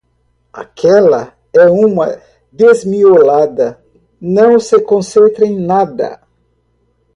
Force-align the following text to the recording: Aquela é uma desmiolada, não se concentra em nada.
Aquela 0.51 1.37
é 1.53 1.69
uma 1.69 2.07
desmiolada, 2.51 3.79
não 4.19 4.59
se 4.59 4.81
concentra 4.81 5.45
em 5.45 5.59
nada. 5.59 6.19